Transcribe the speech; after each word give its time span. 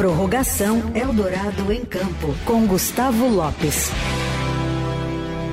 Prorrogação 0.00 0.96
Eldorado 0.96 1.70
em 1.70 1.84
Campo, 1.84 2.34
com 2.46 2.66
Gustavo 2.66 3.28
Lopes. 3.28 3.90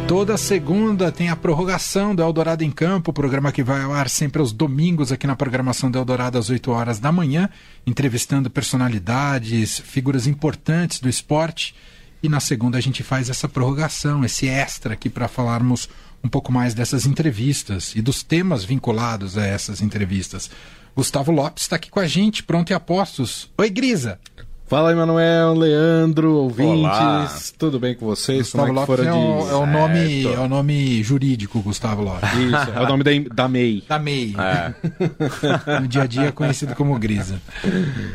Toda 0.07 0.37
segunda 0.37 1.11
tem 1.11 1.27
a 1.27 1.35
prorrogação 1.35 2.15
do 2.15 2.21
Eldorado 2.21 2.63
em 2.63 2.71
Campo, 2.71 3.11
programa 3.11 3.51
que 3.51 3.61
vai 3.61 3.81
ao 3.81 3.91
ar 3.91 4.07
sempre 4.07 4.39
aos 4.39 4.53
domingos 4.53 5.11
aqui 5.11 5.27
na 5.27 5.35
programação 5.35 5.91
do 5.91 5.97
Eldorado 5.97 6.37
às 6.37 6.49
8 6.49 6.71
horas 6.71 6.97
da 6.97 7.11
manhã, 7.11 7.49
entrevistando 7.85 8.49
personalidades, 8.49 9.81
figuras 9.81 10.27
importantes 10.27 11.01
do 11.01 11.09
esporte. 11.09 11.75
E 12.23 12.29
na 12.29 12.39
segunda 12.39 12.77
a 12.77 12.81
gente 12.81 13.03
faz 13.03 13.29
essa 13.29 13.49
prorrogação, 13.49 14.23
esse 14.23 14.47
extra 14.47 14.93
aqui 14.93 15.09
para 15.09 15.27
falarmos 15.27 15.89
um 16.23 16.29
pouco 16.29 16.53
mais 16.53 16.73
dessas 16.73 17.05
entrevistas 17.05 17.93
e 17.97 18.01
dos 18.01 18.23
temas 18.23 18.63
vinculados 18.63 19.37
a 19.37 19.45
essas 19.45 19.81
entrevistas. 19.81 20.49
Gustavo 20.97 21.31
Lopes 21.31 21.61
está 21.61 21.75
aqui 21.75 21.91
com 21.91 21.99
a 21.99 22.07
gente, 22.07 22.41
pronto 22.41 22.71
e 22.71 22.73
apostos. 22.73 23.51
Oi, 23.55 23.69
Grisa! 23.69 24.19
Fala, 24.65 24.91
Emanuel, 24.91 25.53
Leandro, 25.53 26.33
ouvintes, 26.33 26.73
Olá. 26.73 27.31
tudo 27.55 27.79
bem 27.79 27.93
com 27.93 28.07
vocês? 28.07 28.39
Gustavo 28.39 28.65
Como 28.65 28.79
é 28.79 28.81
Lopes 28.81 29.05
é, 29.05 29.13
o, 29.13 29.47
é, 29.47 29.55
o 29.55 29.65
nome, 29.67 30.23
é 30.25 30.39
o 30.39 30.47
nome 30.47 31.03
jurídico, 31.03 31.61
Gustavo 31.61 32.01
Lopes. 32.01 32.27
Isso, 32.33 32.71
é 32.75 32.81
o 32.81 32.87
nome 32.89 33.03
da, 33.03 33.11
da 33.31 33.47
MEI. 33.47 33.83
Da 33.87 33.99
MEI. 33.99 34.35
É. 34.39 34.73
no 35.79 35.87
dia 35.87 36.01
a 36.01 36.07
dia 36.07 36.31
conhecido 36.31 36.73
como 36.73 36.97
Grisa. 36.97 37.39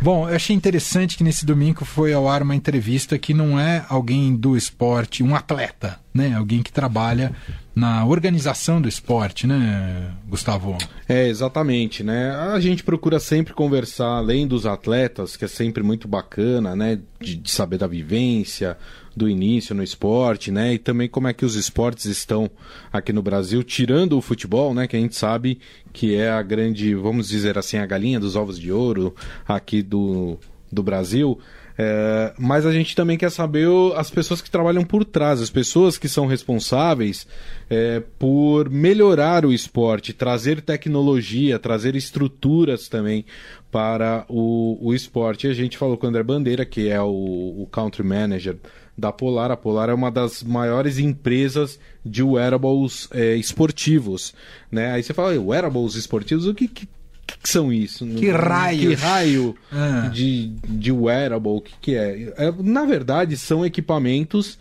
Bom, 0.03 0.29
eu 0.29 0.35
achei 0.35 0.55
interessante 0.55 1.17
que 1.17 1.23
nesse 1.23 1.47
domingo 1.47 1.85
foi 1.85 2.13
ao 2.13 2.29
ar 2.29 2.43
uma 2.43 2.57
entrevista 2.57 3.17
que 3.17 3.33
não 3.33 3.61
é 3.61 3.87
alguém 3.89 4.35
do 4.35 4.57
esporte, 4.57 5.23
um 5.23 5.37
atleta, 5.37 6.01
né? 6.13 6.35
Alguém 6.35 6.65
que 6.65 6.73
trabalha 6.73 7.33
na 7.75 8.05
organização 8.05 8.81
do 8.81 8.89
esporte, 8.89 9.47
né, 9.47 10.13
Gustavo? 10.29 10.77
É, 11.09 11.27
exatamente, 11.27 12.03
né? 12.03 12.31
A 12.31 12.61
gente 12.61 12.85
procura 12.85 13.19
sempre 13.19 13.55
conversar, 13.55 14.19
além 14.19 14.47
dos 14.47 14.67
atletas, 14.67 15.37
que 15.37 15.45
é 15.45 15.49
sempre 15.49 15.83
muito 15.83 16.07
bacana, 16.07 16.77
né? 16.77 16.99
De, 17.19 17.37
de, 17.37 17.51
saber 17.51 17.79
da 17.79 17.87
vivência, 17.87 18.77
do 19.17 19.29
início 19.29 19.75
no 19.75 19.83
esporte, 19.83 20.51
né? 20.51 20.75
E 20.75 20.79
também 20.79 21.09
como 21.09 21.29
é 21.29 21.33
que 21.33 21.47
os 21.47 21.55
esportes 21.55 22.05
estão 22.05 22.51
aqui 22.93 23.13
no 23.13 23.23
Brasil, 23.23 23.63
tirando 23.63 24.19
o 24.19 24.23
futebol, 24.23 24.75
né? 24.75 24.87
Que 24.87 24.97
a 24.97 25.01
gente 25.01 25.17
sabe 25.17 25.59
que 25.93 26.15
é 26.15 26.31
a 26.31 26.43
grande, 26.43 26.95
vamos 26.95 27.29
dizer 27.29 27.57
assim, 27.57 27.79
a 27.79 27.87
galinha 27.87 28.21
dos 28.21 28.37
ovos 28.37 28.59
de 28.59 28.71
ouro 28.71 29.15
aqui 29.49 29.83
do, 29.83 30.39
do 30.71 30.83
Brasil. 30.83 31.39
É, 31.85 32.33
mas 32.39 32.65
a 32.65 32.71
gente 32.71 32.95
também 32.95 33.19
quer 33.19 33.31
saber 33.31 33.67
as 33.97 34.09
pessoas 34.09 34.41
que 34.41 34.49
trabalham 34.49 34.85
por 34.85 35.05
trás, 35.05 35.43
as 35.43 35.51
pessoas 35.51 35.99
que 35.99 36.09
são 36.09 36.27
responsáveis 36.27 37.27
é, 37.69 38.01
por 38.21 38.71
melhorar 38.71 39.45
o 39.45 39.53
esporte, 39.53 40.13
trazer 40.13 40.61
tecnologia, 40.61 41.59
trazer 41.59 41.97
estruturas 41.97 42.89
também 42.89 43.25
para 43.69 44.25
o, 44.29 44.79
o 44.81 44.95
esporte. 44.95 45.49
E 45.49 45.51
a 45.51 45.55
gente 45.55 45.77
falou 45.77 45.97
com 45.97 46.07
o 46.07 46.09
André 46.09 46.23
Bandeira, 46.23 46.65
que 46.65 46.89
é 46.89 47.01
o, 47.01 47.63
o 47.63 47.69
country 47.73 48.05
manager 48.05 48.59
da 48.97 49.11
Polar. 49.11 49.51
A 49.51 49.57
Polar 49.57 49.89
é 49.91 49.95
uma 49.95 50.11
das 50.11 50.41
maiores 50.45 51.01
empresas 51.01 51.81
de 52.05 52.23
wearables 52.23 53.09
é, 53.11 53.35
esportivos. 53.35 54.35
Né? 54.71 54.93
Aí 54.93 55.03
você 55.03 55.13
fala, 55.13 55.37
wearables 55.37 55.97
esportivos, 55.97 56.47
o 56.47 56.55
que, 56.55 56.69
que 56.69 56.87
que, 57.33 57.39
que 57.39 57.49
são 57.49 57.73
isso? 57.73 58.07
Que 58.07 58.31
raio? 58.31 58.91
Que 58.91 58.95
raio 58.95 59.57
ah. 59.71 60.11
de, 60.13 60.49
de 60.69 60.93
wearable? 60.93 61.53
O 61.53 61.61
que, 61.61 61.73
que 61.81 61.97
é? 61.97 62.33
é? 62.37 62.53
Na 62.63 62.85
verdade, 62.85 63.37
são 63.37 63.65
equipamentos 63.65 64.59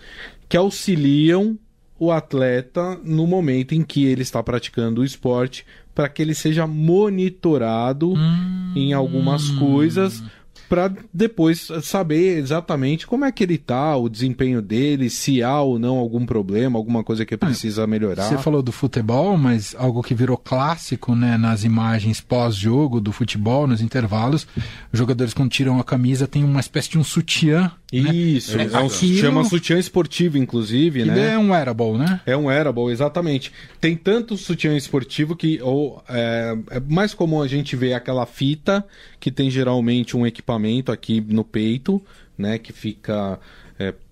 que 0.50 0.58
auxiliam 0.58 1.58
o 2.00 2.12
atleta 2.12 3.00
no 3.04 3.28
momento 3.28 3.76
em 3.76 3.84
que 3.84 4.06
ele 4.06 4.24
está 4.24 4.42
praticando 4.42 5.02
o 5.02 5.06
esporte 5.06 5.66
para 5.94 6.10
que 6.10 6.22
ele 6.22 6.34
seja 6.34 6.66
monitorado 6.66 8.14
hum. 8.14 8.74
em 8.76 8.94
algumas 8.94 9.50
coisas 9.52 10.24
para 10.72 10.90
depois 11.14 11.68
saber 11.84 12.38
exatamente 12.38 13.06
como 13.06 13.26
é 13.26 13.32
que 13.34 13.44
ele 13.44 13.58
tá, 13.58 13.98
o 13.98 14.08
desempenho 14.08 14.62
dele, 14.62 15.10
se 15.10 15.44
há 15.44 15.60
ou 15.60 15.78
não 15.78 15.98
algum 15.98 16.26
problema, 16.26 16.80
alguma 16.80 17.04
coisa 17.04 17.26
que 17.26 17.36
precisa 17.36 17.86
melhorar. 17.86 18.24
Você 18.24 18.38
falou 18.38 18.62
do 18.62 18.72
futebol, 18.72 19.38
mas 19.38 19.76
algo 19.78 20.02
que 20.02 20.16
virou 20.16 20.38
clássico, 20.38 21.14
né, 21.14 21.38
nas 21.38 21.66
imagens 21.66 22.22
pós-jogo 22.22 23.02
do 23.02 23.12
futebol, 23.12 23.68
nos 23.68 23.82
intervalos, 23.82 24.48
os 24.94 24.98
jogadores 24.98 25.34
quando 25.34 25.50
tiram 25.50 25.78
a 25.78 25.84
camisa 25.84 26.26
têm 26.26 26.42
uma 26.42 26.62
espécie 26.62 26.92
de 26.92 26.98
um 26.98 27.04
sutiã? 27.04 27.70
Isso, 27.92 28.58
né? 28.58 28.70
é 28.72 28.78
um, 28.78 28.86
Aquilo... 28.86 29.18
chama 29.18 29.44
sutiã 29.44 29.78
esportivo, 29.78 30.38
inclusive, 30.38 31.04
né? 31.04 31.34
É 31.34 31.38
um 31.38 31.52
wearable, 31.52 31.98
né? 31.98 32.22
É 32.26 32.38
um 32.38 32.46
wearable, 32.46 32.90
exatamente. 32.90 33.52
Tem 33.82 33.98
tanto 33.98 34.38
sutiã 34.38 34.78
esportivo 34.78 35.36
que 35.36 35.62
ou, 35.62 36.02
é, 36.08 36.58
é 36.70 36.80
mais 36.80 37.14
comum 37.14 37.42
a 37.42 37.48
gente 37.48 37.76
ver 37.76 37.94
aquela 37.94 38.26
fita 38.26 38.86
que 39.20 39.30
tem 39.30 39.52
geralmente 39.52 40.16
um 40.16 40.26
equipamento 40.26 40.90
aqui 40.90 41.20
no 41.20 41.44
peito, 41.44 42.02
né? 42.38 42.58
Que 42.58 42.72
fica 42.72 43.38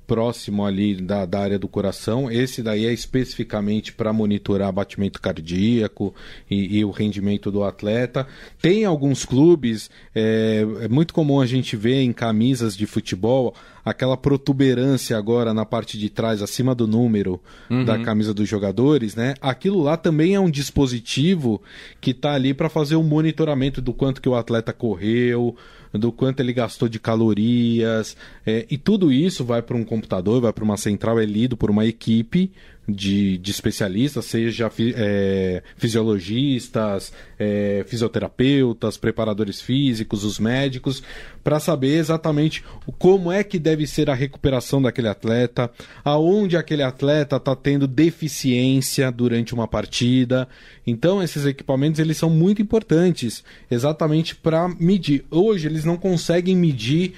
próximo 0.09 0.65
ali 0.65 0.95
da, 0.95 1.23
da 1.23 1.39
área 1.39 1.59
do 1.59 1.67
coração. 1.67 2.31
Esse 2.31 2.63
daí 2.63 2.87
é 2.87 2.91
especificamente 2.91 3.93
para 3.93 4.11
monitorar 4.11 4.73
batimento 4.73 5.21
cardíaco 5.21 6.15
e, 6.49 6.79
e, 6.79 6.83
o 6.83 6.89
rendimento 6.89 7.51
do 7.51 7.63
atleta. 7.63 8.25
Tem 8.59 8.85
alguns 8.85 9.23
clubes, 9.23 9.87
é, 10.15 10.65
é 10.81 10.87
muito 10.87 11.13
comum 11.13 11.39
a 11.39 11.45
gente 11.45 11.75
ver 11.75 12.01
em 12.01 12.11
camisas 12.11 12.75
de 12.75 12.87
futebol 12.87 13.53
aquela 13.85 14.17
protuberância 14.17 15.15
agora 15.15 15.53
na 15.53 15.63
parte 15.63 15.97
de 15.97 16.09
trás, 16.09 16.41
acima 16.41 16.73
do 16.73 16.87
número 16.87 17.39
uhum. 17.69 17.85
da 17.85 17.99
camisa 17.99 18.33
dos 18.33 18.49
jogadores, 18.49 19.15
né? 19.15 19.35
Aquilo 19.39 19.81
lá 19.81 19.95
também 19.95 20.33
é 20.33 20.39
um 20.39 20.49
dispositivo 20.49 21.61
que 22.01 22.11
está 22.11 22.33
ali 22.33 22.53
para 22.53 22.67
fazer 22.67 22.95
o 22.95 22.99
um 22.99 23.03
monitoramento 23.03 23.79
do 23.79 23.93
quanto 23.93 24.21
que 24.21 24.29
o 24.29 24.35
atleta 24.35 24.73
correu, 24.73 25.55
do 25.93 26.11
quanto 26.11 26.39
ele 26.39 26.53
gastou 26.53 26.87
de 26.87 26.99
calorias, 26.99 28.15
é, 28.45 28.65
e 28.69 28.77
tudo 28.77 29.11
isso 29.11 29.43
vai 29.43 29.61
para 29.61 29.75
um 29.75 29.83
computador, 29.83 30.41
vai 30.41 30.53
para 30.53 30.63
uma 30.63 30.77
central, 30.77 31.19
é 31.19 31.25
lido 31.25 31.57
por 31.57 31.69
uma 31.69 31.85
equipe 31.85 32.51
de, 32.89 33.37
de 33.37 33.51
especialistas, 33.51 34.25
seja 34.25 34.71
é, 34.95 35.63
fisiologistas, 35.77 37.13
é, 37.37 37.85
fisioterapeutas, 37.87 38.97
preparadores 38.97 39.61
físicos, 39.61 40.23
os 40.23 40.39
médicos, 40.39 41.03
para 41.43 41.59
saber 41.59 41.97
exatamente 41.97 42.63
como 42.97 43.31
é 43.31 43.43
que 43.43 43.59
deve 43.59 43.87
ser 43.87 44.09
a 44.09 44.13
recuperação 44.13 44.81
daquele 44.81 45.07
atleta, 45.07 45.71
aonde 46.03 46.57
aquele 46.57 46.83
atleta 46.83 47.37
está 47.37 47.55
tendo 47.55 47.87
deficiência 47.87 49.11
durante 49.11 49.53
uma 49.53 49.67
partida. 49.67 50.47
Então, 50.85 51.21
esses 51.23 51.45
equipamentos 51.45 51.99
eles 51.99 52.17
são 52.17 52.29
muito 52.29 52.61
importantes, 52.61 53.43
exatamente 53.69 54.35
para 54.35 54.67
medir. 54.79 55.25
Hoje 55.31 55.67
eles 55.67 55.85
não 55.85 55.97
conseguem 55.97 56.55
medir 56.55 57.13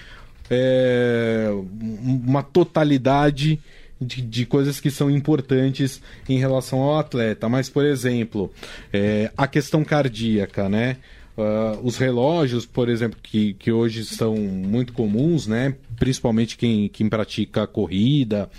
é, 0.49 1.49
uma 2.25 2.43
totalidade 2.43 3.59
de, 4.01 4.22
de, 4.22 4.45
coisas 4.45 4.79
que 4.79 4.89
são 4.89 5.09
importantes 5.12 6.01
em 6.28 6.39
relação 6.39 6.79
ao 6.79 6.97
atleta. 6.97 7.47
Mas, 7.47 7.69
por 7.69 7.85
exemplo, 7.85 8.51
é, 8.91 9.31
a 9.38 9.47
questão 9.47 9.84
cardíaca, 9.84 10.67
né? 10.67 10.97
Uh, 11.38 11.79
os 11.81 11.97
relógios, 11.97 12.66
por 12.66 12.89
exemplo, 12.89 13.17
que, 13.23 13.53
que 13.53 13.72
hoje 13.72 14.03
são 14.03 14.35
muito 14.35 14.91
comuns, 14.91 15.47
né? 15.47 15.75
principalmente 16.01 16.57
quem, 16.57 16.89
quem 16.89 17.07
pratica 17.07 17.67
corrida, 17.67 18.50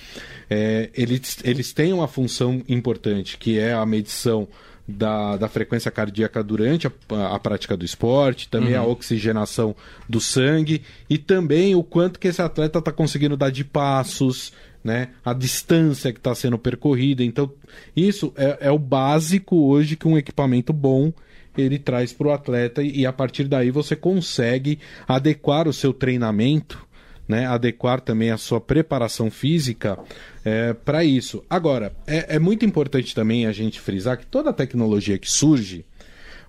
é, 0.48 0.90
eles, 0.94 1.38
eles 1.42 1.72
têm 1.72 1.92
uma 1.92 2.06
função 2.06 2.62
importante, 2.68 3.36
que 3.36 3.58
é 3.58 3.72
a 3.72 3.84
medição 3.84 4.46
da, 4.86 5.36
da 5.36 5.48
frequência 5.48 5.90
cardíaca 5.90 6.40
durante 6.42 6.86
a, 6.86 6.92
a 7.34 7.38
prática 7.40 7.76
do 7.76 7.84
esporte, 7.84 8.48
também 8.48 8.74
uhum. 8.74 8.82
a 8.82 8.86
oxigenação 8.86 9.74
do 10.08 10.20
sangue 10.20 10.82
e 11.10 11.18
também 11.18 11.74
o 11.74 11.82
quanto 11.82 12.20
que 12.20 12.28
esse 12.28 12.40
atleta 12.40 12.78
está 12.78 12.92
conseguindo 12.92 13.36
dar 13.36 13.50
de 13.50 13.64
passos, 13.64 14.52
né? 14.82 15.10
A 15.24 15.32
distância 15.32 16.12
que 16.12 16.18
está 16.18 16.34
sendo 16.34 16.58
percorrida. 16.58 17.22
Então, 17.22 17.50
isso 17.94 18.32
é, 18.36 18.58
é, 18.62 18.70
o 18.70 18.78
básico 18.78 19.56
hoje 19.56 19.96
que 19.96 20.08
um 20.08 20.18
equipamento 20.18 20.72
bom 20.72 21.12
ele 21.56 21.78
traz 21.78 22.12
para 22.12 22.28
o 22.28 22.32
atleta 22.32 22.82
e 22.82 23.04
a 23.04 23.12
partir 23.12 23.44
daí 23.44 23.70
você 23.70 23.94
consegue 23.94 24.78
adequar 25.06 25.68
o 25.68 25.72
seu 25.72 25.92
treinamento, 25.92 26.86
né? 27.28 27.46
Adequar 27.46 28.00
também 28.00 28.30
a 28.30 28.38
sua 28.38 28.60
preparação 28.60 29.30
física 29.30 29.98
é, 30.44 30.72
para 30.72 31.04
isso. 31.04 31.44
Agora, 31.48 31.94
é, 32.06 32.36
é 32.36 32.38
muito 32.38 32.64
importante 32.64 33.14
também 33.14 33.46
a 33.46 33.52
gente 33.52 33.80
frisar 33.80 34.16
que 34.16 34.26
toda 34.26 34.52
tecnologia 34.52 35.18
que 35.18 35.30
surge, 35.30 35.84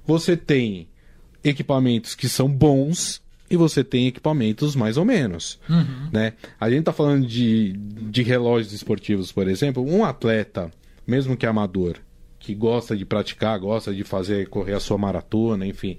você 0.06 0.38
tem 0.38 0.88
equipamentos 1.44 2.16
que 2.16 2.30
são 2.30 2.48
bons 2.48 3.23
e 3.54 3.58
você 3.58 3.84
tem 3.84 4.08
equipamentos 4.08 4.76
mais 4.76 4.98
ou 4.98 5.06
menos. 5.06 5.60
Uhum. 5.70 6.10
Né? 6.12 6.34
A 6.60 6.70
gente 6.70 6.80
está 6.80 6.92
falando 6.92 7.26
de, 7.28 7.74
de 7.74 8.24
relógios 8.24 8.74
esportivos, 8.74 9.32
por 9.32 9.48
exemplo. 9.48 9.86
Um 9.86 10.04
atleta, 10.04 10.72
mesmo 11.06 11.38
que 11.38 11.46
amador, 11.46 11.98
que 12.40 12.56
gosta 12.56 12.98
de 12.98 13.06
praticar, 13.06 13.60
gosta 13.60 13.94
de 13.94 14.04
fazer 14.04 14.50
correr 14.50 14.74
a 14.74 14.80
sua 14.80 14.98
maratona, 14.98 15.68
enfim, 15.68 15.98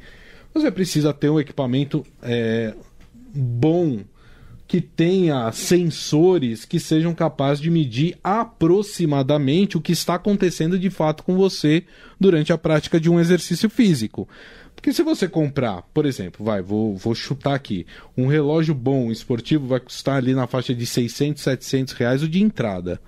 você 0.53 0.71
precisa 0.71 1.13
ter 1.13 1.31
um 1.31 1.39
equipamento 1.39 2.05
é, 2.23 2.75
bom 3.33 4.01
que 4.67 4.81
tenha 4.81 5.51
sensores 5.53 6.65
que 6.65 6.81
sejam 6.81 7.15
capazes 7.15 7.63
de 7.63 7.71
medir 7.71 8.17
aproximadamente 8.25 9.77
o 9.77 9.81
que 9.81 9.93
está 9.93 10.15
acontecendo 10.15 10.79
de 10.79 10.91
fato 10.91 11.23
com 11.23 11.37
você 11.37 11.85
durante 12.19 12.53
a 12.53 12.59
prática 12.59 12.99
de 12.99 13.11
um 13.11 13.21
exercício 13.21 13.69
físico. 13.69 14.29
Porque 14.75 14.93
se 14.93 15.03
você 15.03 15.29
comprar, 15.29 15.83
por 15.95 16.05
exemplo, 16.05 16.45
vai, 16.45 16.61
vou, 16.61 16.97
vou 16.97 17.15
chutar 17.15 17.55
aqui, 17.55 17.87
um 18.17 18.27
relógio 18.27 18.75
bom 18.75 19.11
esportivo 19.11 19.67
vai 19.67 19.81
custar 19.81 20.17
ali 20.17 20.35
na 20.35 20.47
faixa 20.47 20.75
de 20.75 20.85
600, 20.85 21.43
700 21.43 21.95
reais 21.95 22.23
o 22.23 22.29
de 22.29 22.43
entrada. 22.43 23.01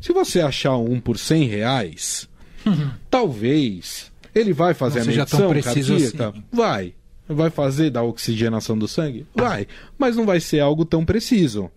Se 0.00 0.12
você 0.12 0.40
achar 0.40 0.76
um 0.76 1.00
por 1.00 1.18
100 1.18 1.44
reais, 1.44 2.28
uhum. 2.64 2.90
talvez 3.10 4.12
ele 4.34 4.52
vai 4.52 4.74
fazer 4.74 5.00
Não 5.00 5.04
a 5.04 5.16
medição 5.16 5.52
cardíaca? 5.60 6.28
Assim. 6.28 6.44
Vai. 6.52 6.94
Vai 7.28 7.50
fazer 7.50 7.90
da 7.90 8.02
oxigenação 8.02 8.78
do 8.78 8.88
sangue? 8.88 9.26
Vai. 9.34 9.66
Mas 9.98 10.16
não 10.16 10.24
vai 10.24 10.40
ser 10.40 10.60
algo 10.60 10.84
tão 10.84 11.04
preciso. 11.04 11.70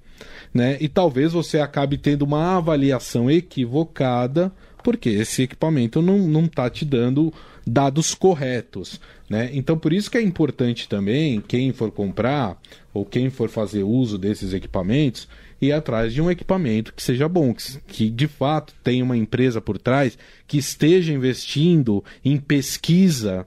Né? 0.53 0.77
E 0.79 0.87
talvez 0.87 1.33
você 1.33 1.59
acabe 1.59 1.97
tendo 1.97 2.23
uma 2.23 2.57
avaliação 2.57 3.29
equivocada, 3.29 4.51
porque 4.83 5.09
esse 5.09 5.43
equipamento 5.43 6.01
não 6.01 6.45
está 6.45 6.69
te 6.69 6.85
dando 6.85 7.33
dados 7.65 8.13
corretos. 8.13 8.99
Né? 9.29 9.49
Então, 9.53 9.77
por 9.77 9.93
isso 9.93 10.11
que 10.11 10.17
é 10.17 10.21
importante 10.21 10.89
também, 10.89 11.41
quem 11.41 11.71
for 11.71 11.91
comprar 11.91 12.59
ou 12.93 13.05
quem 13.05 13.29
for 13.29 13.49
fazer 13.49 13.83
uso 13.83 14.17
desses 14.17 14.53
equipamentos, 14.53 15.27
ir 15.61 15.71
atrás 15.71 16.11
de 16.11 16.21
um 16.21 16.29
equipamento 16.29 16.93
que 16.93 17.03
seja 17.03 17.29
bom, 17.29 17.53
que, 17.53 17.79
que 17.87 18.09
de 18.09 18.27
fato 18.27 18.73
tenha 18.83 19.03
uma 19.03 19.15
empresa 19.15 19.61
por 19.61 19.77
trás 19.77 20.17
que 20.47 20.57
esteja 20.57 21.13
investindo 21.13 22.03
em 22.25 22.37
pesquisa 22.37 23.45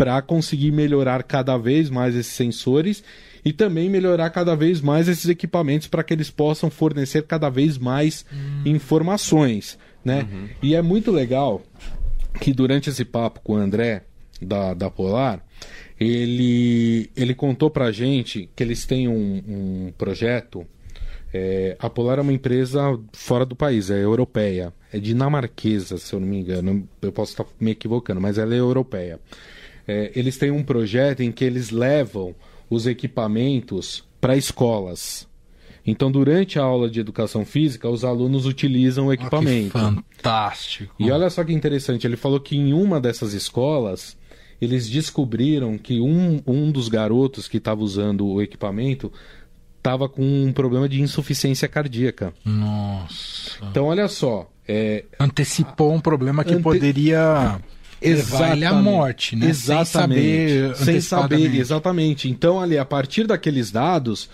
para 0.00 0.22
conseguir 0.22 0.70
melhorar 0.70 1.22
cada 1.22 1.58
vez 1.58 1.90
mais 1.90 2.16
esses 2.16 2.32
sensores 2.32 3.04
e 3.44 3.52
também 3.52 3.90
melhorar 3.90 4.30
cada 4.30 4.56
vez 4.56 4.80
mais 4.80 5.08
esses 5.08 5.28
equipamentos 5.28 5.88
para 5.88 6.02
que 6.02 6.14
eles 6.14 6.30
possam 6.30 6.70
fornecer 6.70 7.24
cada 7.24 7.50
vez 7.50 7.76
mais 7.76 8.24
hum. 8.32 8.62
informações. 8.64 9.78
Né? 10.02 10.22
Uhum. 10.22 10.48
E 10.62 10.74
é 10.74 10.80
muito 10.80 11.10
legal 11.10 11.60
que 12.40 12.50
durante 12.50 12.88
esse 12.88 13.04
papo 13.04 13.40
com 13.44 13.52
o 13.52 13.56
André 13.56 14.04
da, 14.40 14.72
da 14.72 14.88
Polar, 14.88 15.44
ele, 16.00 17.10
ele 17.14 17.34
contou 17.34 17.68
para 17.68 17.84
a 17.84 17.92
gente 17.92 18.48
que 18.56 18.62
eles 18.62 18.86
têm 18.86 19.06
um, 19.06 19.42
um 19.46 19.92
projeto 19.98 20.66
é, 21.32 21.76
a 21.78 21.88
Polar 21.88 22.18
é 22.18 22.22
uma 22.22 22.32
empresa 22.32 22.98
fora 23.12 23.44
do 23.44 23.54
país, 23.54 23.90
é 23.90 24.02
europeia. 24.02 24.72
É 24.92 24.98
dinamarquesa, 24.98 25.98
se 25.98 26.12
eu 26.12 26.18
não 26.18 26.26
me 26.26 26.40
engano. 26.40 26.88
Eu 27.00 27.12
posso 27.12 27.32
estar 27.32 27.46
me 27.60 27.70
equivocando, 27.70 28.20
mas 28.20 28.38
ela 28.38 28.54
é 28.54 28.58
europeia. 28.58 29.20
É, 29.90 30.12
eles 30.14 30.38
têm 30.38 30.52
um 30.52 30.62
projeto 30.62 31.20
em 31.20 31.32
que 31.32 31.44
eles 31.44 31.70
levam 31.70 32.32
os 32.70 32.86
equipamentos 32.86 34.04
para 34.20 34.36
escolas. 34.36 35.26
Então, 35.84 36.12
durante 36.12 36.60
a 36.60 36.62
aula 36.62 36.88
de 36.88 37.00
educação 37.00 37.44
física, 37.44 37.88
os 37.88 38.04
alunos 38.04 38.46
utilizam 38.46 39.06
o 39.06 39.12
equipamento. 39.12 39.76
Oh, 39.76 39.80
fantástico! 39.80 40.94
E 40.96 41.10
olha 41.10 41.28
só 41.28 41.42
que 41.42 41.52
interessante, 41.52 42.06
ele 42.06 42.16
falou 42.16 42.38
que 42.38 42.56
em 42.56 42.72
uma 42.72 43.00
dessas 43.00 43.32
escolas, 43.32 44.16
eles 44.60 44.88
descobriram 44.88 45.76
que 45.76 46.00
um, 46.00 46.40
um 46.46 46.70
dos 46.70 46.88
garotos 46.88 47.48
que 47.48 47.56
estava 47.56 47.82
usando 47.82 48.24
o 48.28 48.40
equipamento 48.40 49.12
estava 49.78 50.08
com 50.08 50.22
um 50.22 50.52
problema 50.52 50.88
de 50.88 51.00
insuficiência 51.00 51.66
cardíaca. 51.66 52.32
Nossa. 52.44 53.58
Então, 53.68 53.86
olha 53.86 54.06
só. 54.06 54.48
É, 54.68 55.04
Antecipou 55.18 55.92
um 55.92 56.00
problema 56.00 56.44
que 56.44 56.54
ante... 56.54 56.62
poderia 56.62 57.60
levar 58.02 58.56
ele 58.56 58.64
à 58.64 58.72
morte, 58.72 59.36
né? 59.36 59.48
Exatamente. 59.48 60.20
Sem 60.20 60.70
saber, 60.70 60.76
Sem 60.76 61.00
saber, 61.00 61.54
exatamente. 61.54 62.28
Então, 62.30 62.60
ali, 62.60 62.78
a 62.78 62.84
partir 62.84 63.26
daqueles 63.26 63.70
dados, 63.70 64.28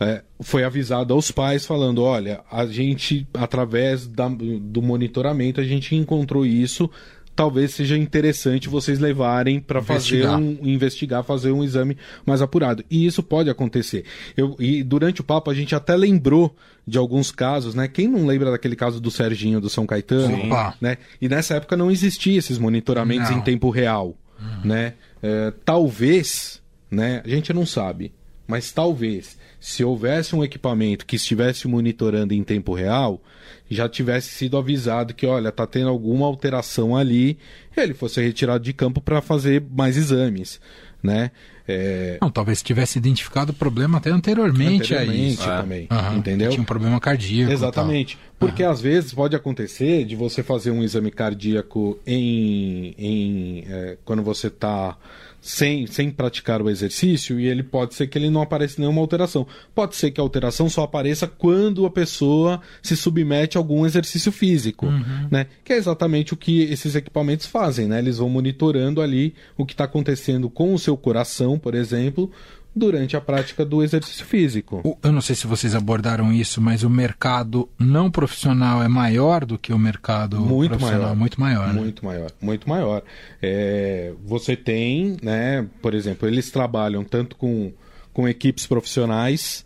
é, 0.00 0.22
foi 0.40 0.64
avisado 0.64 1.14
aos 1.14 1.30
pais 1.30 1.64
falando, 1.64 2.02
olha, 2.02 2.40
a 2.50 2.66
gente, 2.66 3.26
através 3.34 4.06
da, 4.06 4.28
do 4.28 4.82
monitoramento, 4.82 5.60
a 5.60 5.64
gente 5.64 5.94
encontrou 5.94 6.44
isso, 6.44 6.90
talvez 7.34 7.72
seja 7.72 7.96
interessante 7.96 8.68
vocês 8.68 8.98
levarem 8.98 9.60
para 9.60 9.82
fazer 9.82 10.28
um 10.28 10.58
investigar, 10.62 11.24
fazer 11.24 11.50
um 11.50 11.64
exame 11.64 11.96
mais 12.26 12.42
apurado. 12.42 12.84
E 12.90 13.06
isso 13.06 13.22
pode 13.22 13.48
acontecer. 13.48 14.04
Eu, 14.36 14.56
e 14.58 14.82
durante 14.82 15.20
o 15.20 15.24
papo 15.24 15.50
a 15.50 15.54
gente 15.54 15.74
até 15.74 15.96
lembrou 15.96 16.54
de 16.86 16.98
alguns 16.98 17.30
casos, 17.30 17.74
né? 17.74 17.88
Quem 17.88 18.08
não 18.08 18.26
lembra 18.26 18.50
daquele 18.50 18.76
caso 18.76 19.00
do 19.00 19.10
Serginho 19.10 19.60
do 19.60 19.70
São 19.70 19.86
Caetano, 19.86 20.36
Sim. 20.36 20.50
né? 20.80 20.98
E 21.20 21.28
nessa 21.28 21.54
época 21.54 21.76
não 21.76 21.90
existia 21.90 22.38
esses 22.38 22.58
monitoramentos 22.58 23.30
não. 23.30 23.38
em 23.38 23.40
tempo 23.40 23.70
real, 23.70 24.16
hum. 24.40 24.66
né? 24.66 24.94
É, 25.22 25.52
talvez, 25.64 26.60
né? 26.90 27.22
A 27.24 27.28
gente 27.28 27.52
não 27.52 27.64
sabe, 27.64 28.12
mas 28.46 28.72
talvez 28.72 29.38
se 29.60 29.84
houvesse 29.84 30.34
um 30.34 30.42
equipamento 30.42 31.06
que 31.06 31.16
estivesse 31.16 31.68
monitorando 31.68 32.34
em 32.34 32.42
tempo 32.42 32.74
real, 32.74 33.22
já 33.70 33.88
tivesse 33.88 34.28
sido 34.30 34.56
avisado 34.56 35.14
que, 35.14 35.26
olha, 35.26 35.48
está 35.48 35.66
tendo 35.66 35.88
alguma 35.88 36.26
alteração 36.26 36.96
ali, 36.96 37.38
e 37.76 37.80
ele 37.80 37.94
fosse 37.94 38.20
retirado 38.20 38.64
de 38.64 38.72
campo 38.72 39.00
para 39.00 39.20
fazer 39.20 39.62
mais 39.70 39.96
exames, 39.96 40.60
né? 41.02 41.30
É... 41.66 42.18
Não, 42.20 42.30
talvez 42.30 42.62
tivesse 42.62 42.98
identificado 42.98 43.52
o 43.52 43.54
problema 43.54 43.98
até 43.98 44.10
anteriormente, 44.10 44.94
anteriormente 44.94 45.18
a 45.18 45.32
isso. 45.32 45.44
também, 45.44 45.88
uhum, 45.90 46.18
entendeu? 46.18 46.50
Tinha 46.50 46.62
um 46.62 46.66
problema 46.66 46.98
cardíaco. 46.98 47.52
Exatamente. 47.52 48.18
Porque 48.38 48.64
uhum. 48.64 48.70
às 48.70 48.80
vezes 48.80 49.14
pode 49.14 49.36
acontecer 49.36 50.04
de 50.04 50.16
você 50.16 50.42
fazer 50.42 50.72
um 50.72 50.82
exame 50.82 51.10
cardíaco 51.10 51.98
em, 52.06 52.94
em 52.98 53.64
é, 53.68 53.96
quando 54.04 54.22
você 54.22 54.48
está 54.48 54.96
sem, 55.42 55.88
sem 55.88 56.08
praticar 56.08 56.62
o 56.62 56.70
exercício 56.70 57.38
e 57.38 57.48
ele 57.48 57.64
pode 57.64 57.96
ser 57.96 58.06
que 58.06 58.16
ele 58.16 58.30
não 58.30 58.40
apareça 58.40 58.80
nenhuma 58.80 59.00
alteração. 59.00 59.44
Pode 59.74 59.96
ser 59.96 60.12
que 60.12 60.20
a 60.20 60.22
alteração 60.22 60.70
só 60.70 60.84
apareça 60.84 61.26
quando 61.26 61.84
a 61.84 61.90
pessoa 61.90 62.60
se 62.80 62.96
submete 62.96 63.58
a 63.58 63.60
algum 63.60 63.84
exercício 63.84 64.30
físico, 64.30 64.86
uhum. 64.86 65.28
né? 65.28 65.48
Que 65.64 65.72
é 65.72 65.76
exatamente 65.76 66.32
o 66.32 66.36
que 66.36 66.62
esses 66.62 66.94
equipamentos 66.94 67.46
fazem, 67.46 67.88
né? 67.88 67.98
Eles 67.98 68.18
vão 68.18 68.28
monitorando 68.28 69.02
ali 69.02 69.34
o 69.56 69.66
que 69.66 69.74
está 69.74 69.84
acontecendo 69.84 70.48
com 70.48 70.72
o 70.72 70.78
seu 70.78 70.96
coração, 70.96 71.58
por 71.58 71.74
exemplo, 71.74 72.30
durante 72.74 73.16
a 73.16 73.20
prática 73.20 73.64
do 73.64 73.82
exercício 73.82 74.24
físico. 74.24 74.98
Eu 75.02 75.12
não 75.12 75.20
sei 75.20 75.36
se 75.36 75.46
vocês 75.46 75.74
abordaram 75.74 76.32
isso, 76.32 76.60
mas 76.60 76.82
o 76.82 76.90
mercado 76.90 77.68
não 77.78 78.10
profissional 78.10 78.82
é 78.82 78.88
maior 78.88 79.44
do 79.44 79.58
que 79.58 79.72
o 79.72 79.78
mercado 79.78 80.40
muito 80.40 80.70
profissional? 80.70 81.00
Maior, 81.00 81.16
muito 81.16 81.40
maior. 81.40 81.68
Né? 81.68 81.80
Muito 81.80 82.04
maior, 82.04 82.30
muito 82.40 82.68
maior. 82.68 83.02
É, 83.42 84.12
você 84.24 84.56
tem, 84.56 85.16
né, 85.22 85.66
por 85.82 85.94
exemplo, 85.94 86.26
eles 86.26 86.50
trabalham 86.50 87.04
tanto 87.04 87.36
com, 87.36 87.72
com 88.12 88.26
equipes 88.26 88.66
profissionais 88.66 89.64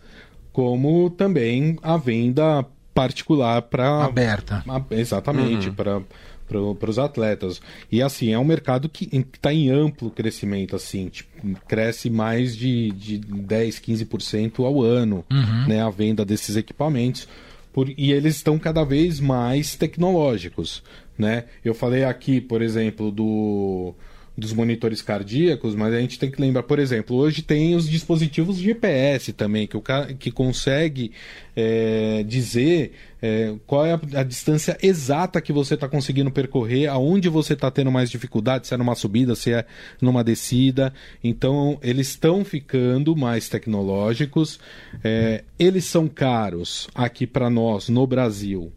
como 0.53 1.11
também 1.11 1.79
a 1.83 1.97
venda 1.97 2.65
particular 2.95 3.61
para 3.61 4.05
aberta. 4.07 4.65
exatamente, 4.91 5.69
uhum. 5.69 5.75
para 5.75 6.03
para 6.47 6.91
os 6.91 6.99
atletas. 6.99 7.61
E 7.91 8.03
assim, 8.03 8.33
é 8.33 8.39
um 8.39 8.45
mercado 8.45 8.89
que 8.89 9.09
está 9.35 9.53
em 9.53 9.71
amplo 9.71 10.11
crescimento, 10.11 10.77
assim, 10.77 11.09
tipo, 11.09 11.31
cresce 11.67 12.09
mais 12.09 12.57
de, 12.57 12.91
de 12.93 13.19
10, 13.19 13.81
15% 13.81 14.65
ao 14.65 14.83
ano, 14.83 15.25
uhum. 15.31 15.69
né, 15.69 15.83
a 15.83 15.91
venda 15.91 16.25
desses 16.25 16.57
equipamentos. 16.57 17.29
Por, 17.73 17.91
e 17.91 18.13
eles 18.13 18.37
estão 18.37 18.59
cada 18.59 18.85
vez 18.85 19.21
mais 19.21 19.77
tecnológicos, 19.77 20.83
né? 21.19 21.45
Eu 21.65 21.75
falei 21.75 22.05
aqui, 22.05 22.41
por 22.41 22.63
exemplo, 22.63 23.11
do 23.11 23.95
dos 24.37 24.53
monitores 24.53 25.01
cardíacos, 25.01 25.75
mas 25.75 25.95
a 25.95 26.01
gente 26.01 26.19
tem 26.19 26.31
que 26.31 26.41
lembrar, 26.41 26.63
por 26.65 26.79
exemplo, 26.79 27.17
hoje 27.17 27.41
tem 27.43 27.75
os 27.75 27.89
dispositivos 27.89 28.59
GPS 28.59 29.33
também, 29.33 29.67
que, 29.67 29.77
o 29.77 29.83
que 30.19 30.31
consegue 30.31 31.13
é, 31.57 32.23
dizer 32.27 32.93
é, 33.23 33.55
qual 33.67 33.87
é 33.87 33.95
a, 33.95 34.21
a, 34.21 34.23
distância 34.23 34.77
exata 34.83 35.41
que 35.41 35.53
você 35.53 35.75
está 35.75 35.89
conseguindo 35.89 36.31
percorrer, 36.31 36.87
aonde 36.87 37.31
você 37.31 37.55
está 37.55 37.71
tendo 37.71 37.91
mais 37.91 38.11
dificuldade, 38.11 38.67
se 38.67 38.75
é 38.75 38.77
numa 38.77 38.95
subida, 38.95 39.35
se 39.35 39.53
é 39.53 39.65
numa 40.03 40.23
descida. 40.23 40.93
Então, 41.25 41.79
eles 41.83 42.09
estão 42.09 42.45
ficando 42.45 43.17
mais 43.17 43.49
tecnológicos. 43.49 44.61
É, 45.03 45.45
eles 45.59 45.85
são 45.87 46.09
caros 46.09 46.89
aqui 46.95 47.27
para 47.27 47.49
nós, 47.49 47.89
no 47.89 48.07
Brasil. 48.07 48.71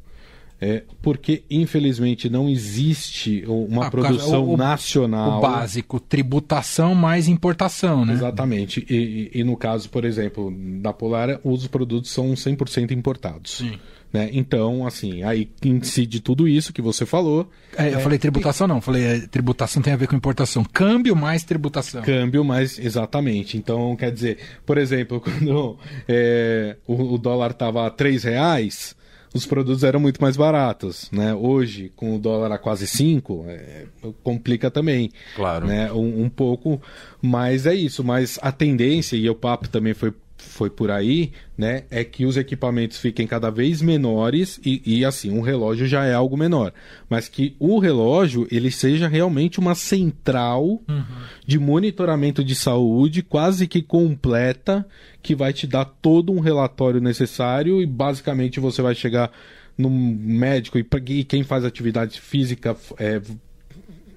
É, 0.61 0.83
porque, 1.01 1.43
infelizmente, 1.49 2.29
não 2.29 2.49
existe 2.49 3.45
uma 3.47 3.87
ah, 3.87 3.91
produção 3.91 4.45
o, 4.45 4.57
nacional. 4.57 5.37
O 5.37 5.41
básico, 5.41 5.99
tributação 5.99 6.93
mais 6.93 7.29
importação, 7.29 8.05
né? 8.05 8.13
Exatamente. 8.13 8.85
E, 8.89 9.31
e, 9.33 9.39
e 9.39 9.43
no 9.43 9.55
caso, 9.55 9.89
por 9.89 10.03
exemplo, 10.03 10.53
da 10.81 10.91
Polar, 10.91 11.39
os 11.45 11.65
produtos 11.67 12.11
são 12.11 12.33
100% 12.33 12.91
importados. 12.91 13.57
Sim. 13.57 13.79
Né? 14.11 14.29
Então, 14.33 14.87
assim, 14.87 15.23
aí 15.23 15.49
incide 15.63 16.19
tudo 16.19 16.47
isso 16.47 16.73
que 16.73 16.81
você 16.81 17.05
falou. 17.05 17.49
É, 17.77 17.93
eu 17.93 17.99
é, 17.99 18.01
falei 18.01 18.17
tributação, 18.17 18.67
não. 18.67 18.81
Falei 18.81 19.03
é, 19.03 19.19
tributação 19.27 19.81
tem 19.81 19.93
a 19.93 19.97
ver 19.97 20.07
com 20.07 20.15
importação. 20.15 20.65
Câmbio 20.65 21.15
mais 21.15 21.43
tributação. 21.43 22.01
Câmbio 22.01 22.43
mais, 22.43 22.79
exatamente. 22.79 23.55
Então, 23.55 23.95
quer 23.95 24.11
dizer, 24.11 24.39
por 24.65 24.77
exemplo, 24.79 25.21
quando 25.21 25.77
é, 26.07 26.75
o, 26.87 27.13
o, 27.13 27.17
dólar 27.17 27.51
estava 27.51 27.85
a 27.85 27.89
3 27.89 28.23
reais 28.23 28.95
os 29.33 29.45
produtos 29.45 29.83
eram 29.83 29.99
muito 29.99 30.21
mais 30.21 30.35
baratos, 30.35 31.09
né? 31.11 31.33
Hoje, 31.33 31.91
com 31.95 32.15
o 32.15 32.19
dólar 32.19 32.51
a 32.51 32.57
quase 32.57 32.87
5, 32.87 33.45
é, 33.47 33.85
complica 34.23 34.71
também. 34.71 35.11
Claro. 35.35 35.67
Né? 35.67 35.91
Um, 35.91 36.23
um, 36.23 36.29
pouco, 36.29 36.81
mas 37.21 37.65
é 37.65 37.73
isso. 37.73 38.03
Mas 38.03 38.39
a 38.41 38.51
tendência, 38.51 39.15
e 39.15 39.29
o 39.29 39.35
papo 39.35 39.67
também 39.67 39.93
foi 39.93 40.13
foi 40.41 40.69
por 40.69 40.89
aí, 40.89 41.31
né, 41.57 41.83
é 41.91 42.03
que 42.03 42.25
os 42.25 42.37
equipamentos 42.37 42.97
fiquem 42.97 43.27
cada 43.27 43.49
vez 43.49 43.81
menores 43.81 44.59
e, 44.65 44.81
e, 44.85 45.05
assim, 45.05 45.29
um 45.29 45.41
relógio 45.41 45.85
já 45.85 46.05
é 46.05 46.13
algo 46.13 46.37
menor, 46.37 46.73
mas 47.09 47.27
que 47.27 47.55
o 47.59 47.77
relógio 47.79 48.47
ele 48.49 48.71
seja 48.71 49.07
realmente 49.07 49.59
uma 49.59 49.75
central 49.75 50.65
uhum. 50.65 51.03
de 51.45 51.59
monitoramento 51.59 52.43
de 52.43 52.55
saúde 52.55 53.21
quase 53.21 53.67
que 53.67 53.81
completa, 53.81 54.85
que 55.21 55.35
vai 55.35 55.51
te 55.51 55.67
dar 55.67 55.85
todo 55.85 56.31
um 56.31 56.39
relatório 56.39 57.01
necessário 57.01 57.81
e 57.81 57.85
basicamente 57.85 58.59
você 58.59 58.81
vai 58.81 58.95
chegar 58.95 59.31
no 59.77 59.89
médico 59.89 60.77
e, 60.77 60.85
e 61.07 61.23
quem 61.23 61.43
faz 61.43 61.63
atividade 61.63 62.19
física 62.19 62.75
é, 62.97 63.21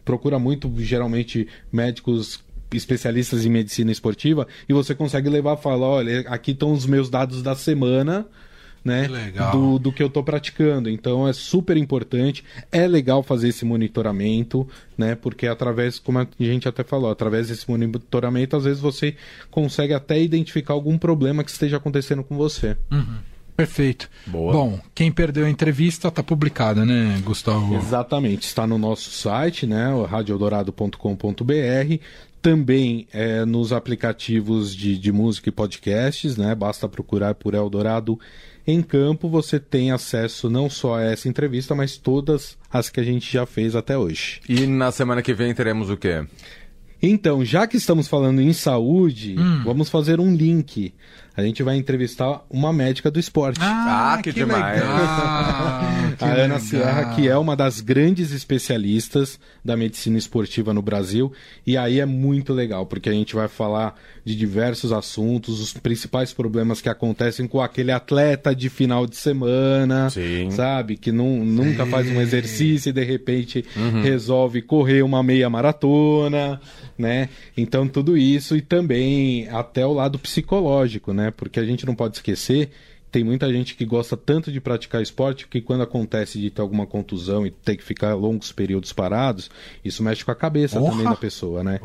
procura 0.04 0.38
muito 0.38 0.72
geralmente 0.78 1.46
médicos 1.72 2.42
especialistas 2.76 3.44
em 3.44 3.50
medicina 3.50 3.90
esportiva 3.90 4.46
e 4.68 4.72
você 4.72 4.94
consegue 4.94 5.28
levar 5.28 5.58
e 5.58 5.62
falar, 5.62 5.86
olha, 5.86 6.20
aqui 6.28 6.52
estão 6.52 6.72
os 6.72 6.86
meus 6.86 7.08
dados 7.10 7.42
da 7.42 7.54
semana, 7.54 8.26
né? 8.84 9.08
Do, 9.52 9.78
do 9.78 9.92
que 9.92 10.02
eu 10.02 10.08
estou 10.08 10.22
praticando. 10.24 10.90
Então 10.90 11.26
é 11.26 11.32
super 11.32 11.76
importante. 11.76 12.44
É 12.70 12.86
legal 12.86 13.22
fazer 13.22 13.48
esse 13.48 13.64
monitoramento, 13.64 14.68
né? 14.96 15.14
Porque 15.14 15.46
através, 15.46 15.98
como 15.98 16.18
a 16.18 16.26
gente 16.38 16.68
até 16.68 16.82
falou, 16.82 17.10
através 17.10 17.48
desse 17.48 17.68
monitoramento, 17.70 18.56
às 18.56 18.64
vezes 18.64 18.80
você 18.80 19.16
consegue 19.50 19.94
até 19.94 20.20
identificar 20.20 20.74
algum 20.74 20.98
problema 20.98 21.44
que 21.44 21.50
esteja 21.50 21.76
acontecendo 21.76 22.24
com 22.24 22.36
você. 22.36 22.76
Uhum. 22.90 23.18
Perfeito. 23.56 24.08
Boa. 24.26 24.52
Bom, 24.52 24.80
quem 24.94 25.12
perdeu 25.12 25.44
a 25.44 25.50
entrevista 25.50 26.08
está 26.08 26.22
publicada, 26.22 26.84
né, 26.86 27.20
Gustavo? 27.22 27.76
Exatamente. 27.76 28.46
Está 28.46 28.66
no 28.66 28.78
nosso 28.78 29.10
site, 29.10 29.66
né, 29.66 29.88
radiodorado.com.br 30.08 32.00
também 32.42 33.06
é, 33.12 33.44
nos 33.44 33.72
aplicativos 33.72 34.75
de, 34.75 34.99
de 34.99 35.12
música 35.12 35.49
e 35.49 35.52
podcasts, 35.52 36.37
né? 36.37 36.52
Basta 36.54 36.88
procurar 36.88 37.37
por 37.37 37.54
Eldorado 37.54 38.18
em 38.66 38.82
campo, 38.82 39.28
você 39.28 39.58
tem 39.58 39.90
acesso 39.90 40.50
não 40.50 40.68
só 40.68 40.96
a 40.96 41.02
essa 41.02 41.28
entrevista, 41.28 41.75
mas 41.75 41.96
todas 41.96 42.58
as 42.70 42.90
que 42.90 43.00
a 43.00 43.04
gente 43.04 43.32
já 43.32 43.46
fez 43.46 43.75
até 43.75 43.96
hoje. 43.96 44.40
E 44.49 44.66
na 44.66 44.90
semana 44.90 45.22
que 45.22 45.32
vem 45.32 45.54
teremos 45.54 45.88
o 45.88 45.96
quê? 45.96 46.25
Então, 47.00 47.44
já 47.44 47.66
que 47.66 47.76
estamos 47.76 48.06
falando 48.06 48.40
em 48.40 48.52
saúde, 48.52 49.34
hum. 49.37 49.62
vamos 49.64 49.88
fazer 49.88 50.20
um 50.20 50.34
link 50.34 50.94
a 51.36 51.42
gente 51.42 51.62
vai 51.62 51.76
entrevistar 51.76 52.42
uma 52.50 52.72
médica 52.72 53.10
do 53.10 53.18
esporte. 53.18 53.58
Ah, 53.62 54.14
ah 54.14 54.16
que, 54.18 54.32
que, 54.32 54.40
demais! 54.40 54.82
a 56.20 56.26
Ana 56.26 56.42
legal. 56.42 56.60
Sierra, 56.60 57.14
que 57.14 57.28
é 57.28 57.36
uma 57.36 57.56
das 57.56 57.80
grandes 57.80 58.32
especialistas 58.32 59.38
da 59.64 59.76
medicina 59.76 60.18
esportiva 60.18 60.74
no 60.74 60.82
Brasil. 60.82 61.32
E 61.66 61.76
aí 61.76 62.00
é 62.00 62.06
muito 62.06 62.52
legal, 62.52 62.86
porque 62.86 63.08
a 63.08 63.12
gente 63.12 63.34
vai 63.34 63.48
falar 63.48 63.94
de 64.24 64.36
diversos 64.36 64.92
assuntos, 64.92 65.60
os 65.60 65.72
principais 65.72 66.32
problemas 66.32 66.80
que 66.80 66.88
acontecem 66.88 67.46
com 67.46 67.60
aquele 67.60 67.90
atleta 67.90 68.54
de 68.54 68.68
final 68.68 69.06
de 69.06 69.16
semana, 69.16 70.10
Sim. 70.10 70.50
sabe? 70.50 70.96
Que 70.96 71.10
não, 71.10 71.44
nunca 71.44 71.84
faz 71.86 72.08
um 72.08 72.20
exercício 72.20 72.90
e 72.90 72.92
de 72.92 73.04
repente 73.04 73.64
uhum. 73.76 74.02
resolve 74.02 74.62
correr 74.62 75.02
uma 75.02 75.22
meia 75.22 75.50
maratona, 75.50 76.60
né? 76.96 77.28
Então 77.56 77.88
tudo 77.88 78.16
isso 78.16 78.56
e 78.56 78.60
também 78.60 79.48
até 79.48 79.84
o 79.84 79.92
lado 79.92 80.18
psicológico, 80.18 81.12
né? 81.12 81.21
Né? 81.22 81.30
Porque 81.30 81.60
a 81.60 81.64
gente 81.64 81.86
não 81.86 81.94
pode 81.94 82.16
esquecer 82.16 82.70
tem 83.12 83.22
muita 83.22 83.52
gente 83.52 83.74
que 83.74 83.84
gosta 83.84 84.16
tanto 84.16 84.50
de 84.50 84.58
praticar 84.58 85.02
esporte 85.02 85.46
que 85.46 85.60
quando 85.60 85.82
acontece 85.82 86.40
de 86.40 86.48
ter 86.48 86.62
alguma 86.62 86.86
contusão 86.86 87.46
e 87.46 87.50
ter 87.50 87.76
que 87.76 87.84
ficar 87.84 88.14
longos 88.14 88.50
períodos 88.52 88.90
parados, 88.90 89.50
isso 89.84 90.02
mexe 90.02 90.24
com 90.24 90.30
a 90.30 90.34
cabeça 90.34 90.80
também 90.80 91.04
da 91.04 91.14
pessoa, 91.14 91.62
né? 91.62 91.78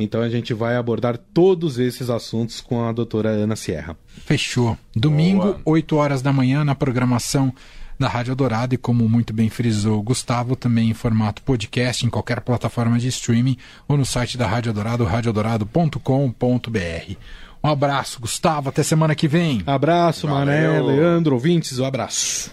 Então 0.00 0.20
a 0.20 0.28
gente 0.28 0.52
vai 0.52 0.74
abordar 0.74 1.16
todos 1.16 1.78
esses 1.78 2.10
assuntos 2.10 2.60
com 2.60 2.84
a 2.84 2.90
doutora 2.90 3.28
Ana 3.28 3.54
Sierra. 3.54 3.96
Fechou. 4.08 4.76
Domingo, 4.94 5.42
Boa. 5.42 5.60
8 5.64 5.96
horas 5.96 6.20
da 6.20 6.32
manhã, 6.32 6.64
na 6.64 6.74
programação 6.74 7.54
da 7.96 8.08
Rádio 8.08 8.34
Dourado 8.34 8.74
e 8.74 8.78
como 8.78 9.08
muito 9.08 9.32
bem 9.32 9.48
frisou 9.48 10.02
Gustavo, 10.02 10.56
também 10.56 10.90
em 10.90 10.94
formato 10.94 11.42
podcast 11.42 12.04
em 12.04 12.10
qualquer 12.10 12.40
plataforma 12.40 12.98
de 12.98 13.06
streaming 13.06 13.56
ou 13.86 13.96
no 13.96 14.04
site 14.04 14.36
da 14.36 14.48
Rádio 14.48 14.72
Dourado, 14.72 15.04
radiodorado.com.br. 15.04 17.16
Um 17.64 17.68
abraço, 17.68 18.20
Gustavo. 18.20 18.68
Até 18.68 18.82
semana 18.82 19.14
que 19.14 19.28
vem. 19.28 19.62
Abraço, 19.66 20.26
Valeu. 20.26 20.44
Mané, 20.46 20.80
Leandro, 20.80 21.34
ouvintes, 21.34 21.78
um 21.78 21.84
abraço. 21.84 22.50